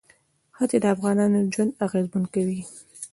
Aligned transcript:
ښتې 0.55 0.77
د 0.81 0.85
افغانانو 0.95 1.49
ژوند 1.53 1.71
اغېزمن 1.85 2.23
کوي. 2.33 2.61